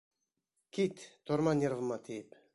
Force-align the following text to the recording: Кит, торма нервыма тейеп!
Кит, 0.77 1.05
торма 1.29 1.55
нервыма 1.63 2.01
тейеп! 2.11 2.43